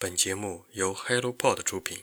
[0.00, 1.98] 本节目由 HelloPod 出品。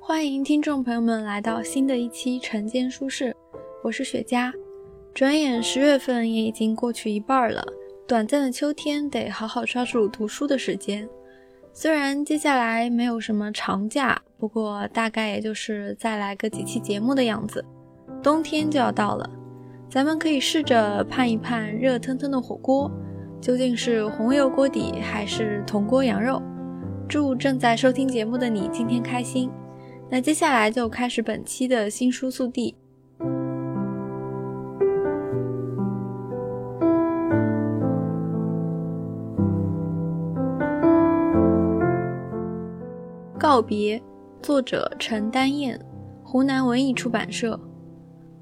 [0.00, 3.36] 欢迎听众朋友们来到新的一期晨间书适，
[3.84, 4.52] 我是雪茄。
[5.14, 7.64] 转眼十月份也已经过去一半了，
[8.04, 11.08] 短暂的秋天得好好抓住读书的时间。
[11.72, 17.64] 虽然接下来没有什么长假，不过大概也就是再来个几期节目的样子。
[18.24, 19.30] 冬天就要到了，
[19.88, 22.90] 咱们可以试着盼一盼热腾腾的火锅，
[23.40, 26.42] 究竟是红油锅底还是铜锅羊肉？
[27.08, 29.48] 祝正在收听节目的你今天开心。
[30.10, 32.74] 那接下来就开始本期的新书速递。
[43.54, 44.02] 告别，
[44.42, 45.80] 作者陈丹燕，
[46.24, 47.56] 湖南文艺出版社。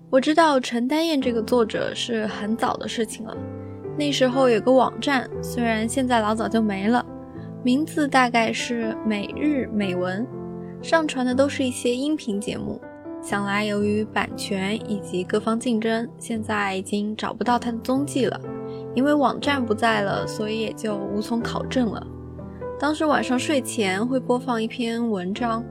[0.08, 3.36] 我知道陈丹燕这个作者是很早的事情了，
[3.98, 7.04] 那时候有个网站，虽然现在老早就没了，
[7.62, 10.26] 名字大概是每日美文，
[10.80, 12.80] 上传的都是一些音频节目。
[13.20, 18.40] 想来由于版权以及各方竞争，现在已经找不到他的踪迹了。
[18.94, 22.06] 因为网站不在了，所以也就无从考证了。
[22.82, 25.64] 当时晚上睡前会播放一篇文章，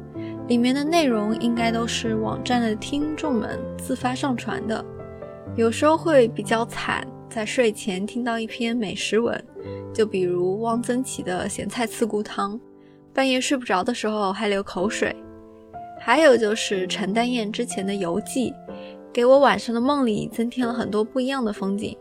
[0.47, 4.81] 里面的内容应该都是网站的听众们自发上传的。
[5.57, 9.43] 有时候会比较惨，在睡前听到一篇美食文，
[9.93, 12.57] 就比如汪曾祺的咸菜刺骨汤，
[13.13, 15.13] 半夜睡不着的时候还流口水。
[15.99, 18.53] 还有就是陈丹燕之前的游记，
[19.11, 21.93] 给我晚上的梦里增添了很多不一样的风景。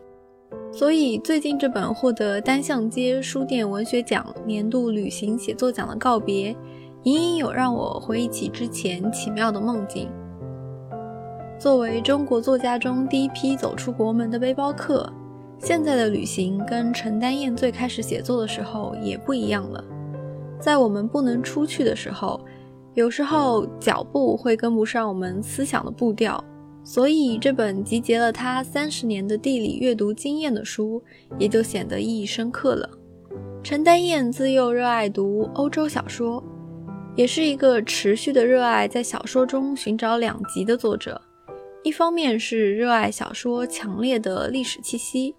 [0.72, 6.56] 所以最近这本获得单向街书店文学奖年度旅行写作奖的告别，
[7.02, 10.08] 隐隐有让我回忆起之前奇妙的梦境。
[11.58, 15.12] 作为中国作家中第一批走出国门的背包客，
[15.58, 19.84] 现在的旅行跟陈丹燕最开始写作的时候也不一样了。
[20.60, 22.40] 在我们不能出去的时候，
[22.94, 26.42] 有时候脚步会跟不上我们思想的步调。
[26.82, 31.02] 所以，这本集结了他三十年的地理阅读经验的书，
[31.38, 32.88] 也就显得意义深刻了。
[33.62, 36.42] 陈丹燕自幼热爱读欧洲小说，
[37.14, 41.20] 也是一个持续的热爱在小说中寻找两极的作者。
[41.82, 45.34] 一方面是热爱小说强烈的历史气息，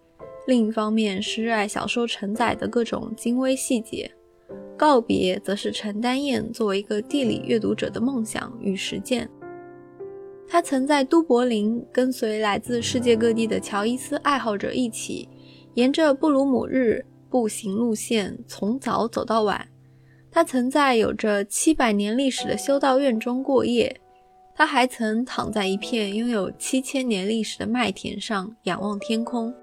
[0.47, 4.09] 另一方面是热爱小说承载的各种精微细节。
[4.77, 9.29] 告别，则是陈丹燕作为一个地理阅读者的梦想与实践。
[10.51, 15.29] 他曾在都柏林跟随来自世界各地的乔伊斯爱好者一起，
[15.75, 19.65] 沿着布鲁姆日步行路线从早走到晚。
[20.29, 23.97] 他曾在有着七百年历史的修道院中过夜。
[24.53, 29.53] 他还曾躺在一片拥有七千年历史的麦田上仰望天空，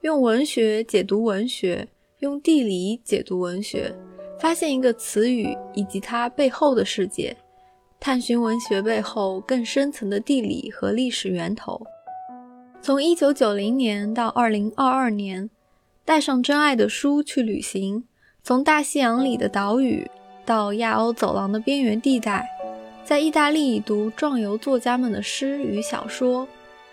[0.00, 1.86] 用文学解读文学，
[2.18, 3.94] 用地理解读文学，
[4.40, 7.36] 发现一个词语以及它背后的世界。
[7.98, 11.84] 探寻文学背后更深层的地理和历史源头。
[12.80, 15.50] 从1990年到2022年，
[16.04, 18.04] 带上真爱的书去旅行，
[18.44, 20.08] 从大西洋里的岛屿
[20.44, 22.48] 到亚欧走廊的边缘地带，
[23.04, 26.46] 在意大利读壮游作家们的诗与小说，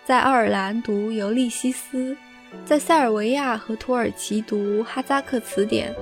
[0.04, 2.16] 在爱尔兰读尤利西斯，
[2.64, 5.94] 在塞尔维亚和土耳其读哈扎克词典，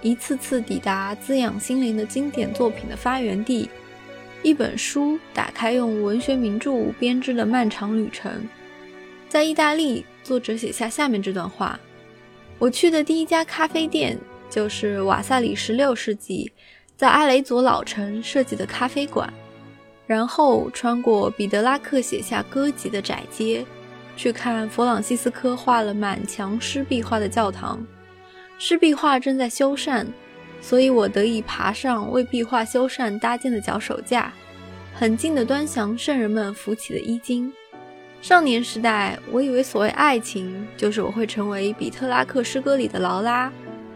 [0.00, 3.68] 一次次抵达滋养心灵的经典作品的发源地。
[4.42, 8.30] 一本书打开用文学名著编织的漫长旅程，
[9.28, 11.78] 在意大利，作者写下下面这段话：
[12.58, 14.16] 我去的第一家咖啡店
[14.48, 16.52] 就是瓦萨里十六世纪
[16.96, 19.32] 在阿雷佐老城设计的咖啡馆，
[20.06, 23.66] 然后穿过彼得拉克写下歌集的窄街，
[24.16, 27.84] 去看弗朗西斯科画了满墙湿壁画的教堂，
[28.58, 30.06] 湿壁画正在修缮。
[30.66, 34.32] 所以我得以爬上为壁画修缮搭建的脚手架，
[34.92, 37.52] 很近的端详圣人们扶起的衣襟。
[38.20, 43.48] 少年时代，我以为所谓爱情，就是我会成为比特拉克诗歌里的劳拉，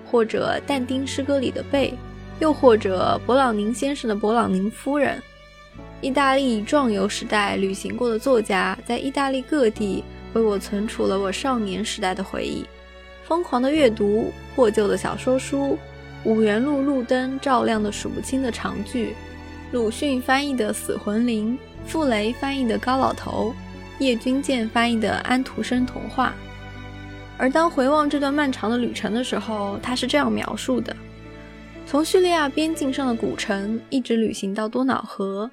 [0.08, 1.92] 或者但丁诗歌里的贝，
[2.38, 5.20] 又或者勃朗宁先生的勃朗宁夫人。
[6.00, 12.64] 意大利壮游时代旅行过的作家，在意大利各地为我存储了我少年时代的回忆。
[13.24, 15.76] 疯狂的阅读，破旧的小说书。
[16.24, 19.14] 五元路路灯照亮的数不清的长句，
[19.72, 21.58] 鲁迅翻译的《死魂灵》，
[21.88, 23.54] 傅雷翻译的《高老头》，
[24.04, 26.28] 叶君健翻译的《安徒生童话》。
[27.38, 30.94] 而当回望这段漫长的旅程的时候，他是这样描述的：
[31.86, 35.50] 从叙利亚边境上的古城一直旅行到多瑙河，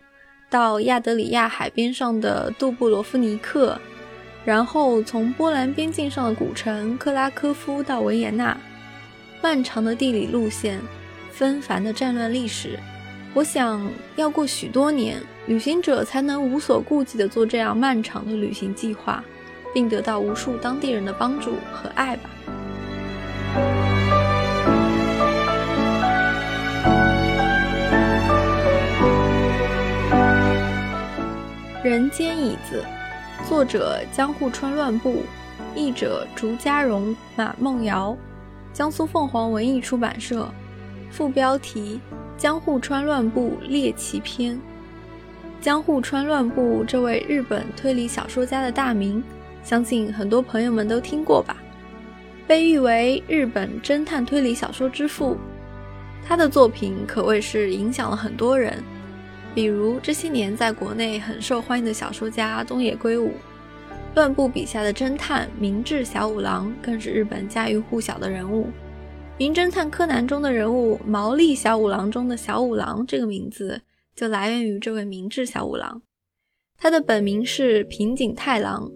[0.49, 3.79] 到亚德里亚海边上的杜布罗夫尼克，
[4.43, 8.57] 然后从波兰边境上的古城克拉科夫到维也纳。
[9.41, 10.79] 漫长的地理路线，
[11.31, 12.79] 纷繁的战乱历史，
[13.33, 19.23] 我想要过许多年，旅行者才能无所顾忌地做这样漫长的旅行计划。
[19.73, 22.29] 并得到无数当地人的帮助和爱吧。
[31.83, 32.83] 人间椅子，
[33.47, 35.23] 作者江户川乱步，
[35.75, 38.17] 译者竹家荣、马梦瑶，
[38.77, 40.47] 江苏凤凰文艺出版社。
[41.09, 41.99] 副标题：
[42.37, 44.55] 江户川乱步猎奇篇。
[45.59, 49.23] 江户川乱步这位日本推理小说家的大名。
[49.63, 51.57] 相信很多朋友们都听过吧，
[52.45, 55.35] 被誉为日本侦探推理小说之父，
[56.23, 58.83] 他的作品可谓是影响了很多人，
[59.55, 63.33] 比如这些年在国内很受欢迎的小说家东野圭吾，
[64.15, 68.63] 乱步笔下的侦探明智小五郎更是日本家喻户晓的人物，
[69.37, 73.79] 《名侦探柯南》中的人物毛利小五郎中的小五郎这个名字
[74.15, 76.01] 就来源于这位明智小五郎，
[76.79, 78.89] 他的本名是平井太郎。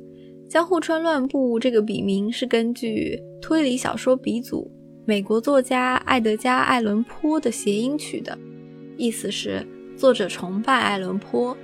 [0.49, 4.69] 江户川乱步这个笔名是根据推理小说鼻祖
[5.05, 8.37] 美国作家爱德加·艾伦坡的谐音取的，
[8.97, 9.65] 意思是
[9.95, 11.55] 作者崇拜爱伦坡。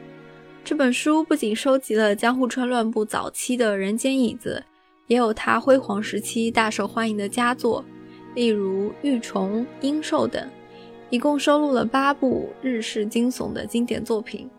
[0.68, 4.62] 这本书不仅收集了江户川乱步早期的人间椅子，
[5.08, 7.86] 也有他辉煌时期大受欢迎的佳作，
[8.36, 10.46] 例如《玉虫》《鹰兽》等，
[11.10, 14.50] 一共收录了八部日式惊悚的经典作品。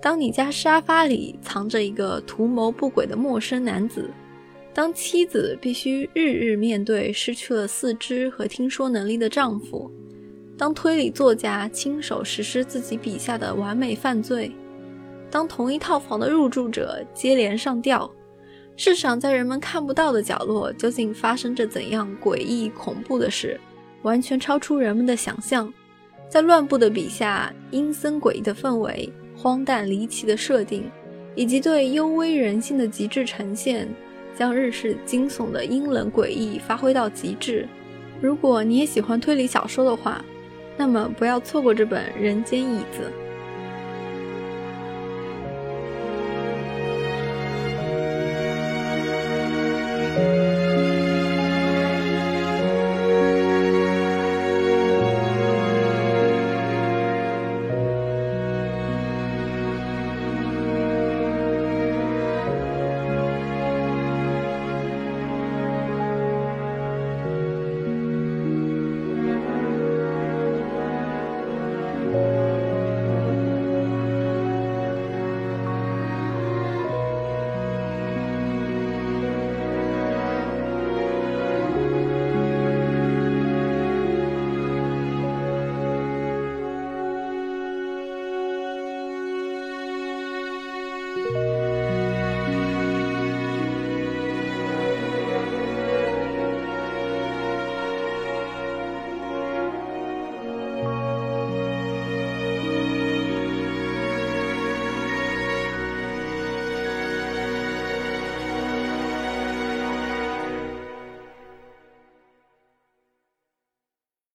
[0.00, 4.08] 当你家沙发里藏着一个图谋不轨的陌生男子，
[4.72, 9.92] 当妻子必须日日面对失去了四肢和听说能力的丈夫，
[10.56, 14.50] 当推理作家亲手实施自己笔下的完美犯罪，
[15.30, 18.10] 当同一套房的入住者接连上吊，
[18.76, 23.60] 世上在人们看不到的角落究竟发生着怎样诡异恐怖的事，
[24.02, 25.72] 完全超出人们的想象。
[26.28, 29.12] 在乱步的笔下，阴森诡异的氛围。
[29.36, 30.84] 荒诞离奇的设定，
[31.34, 33.88] 以及对幽微人性的极致呈现，
[34.36, 37.66] 将日式惊悚的阴冷诡异发挥到极致。
[38.20, 40.22] 如果你也喜欢推理小说的话，
[40.76, 43.02] 那么不要错过这本《人间椅子》。